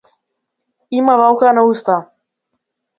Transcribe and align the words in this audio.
Има 1.01 1.19
валкана 1.23 1.63
уста. 1.77 2.01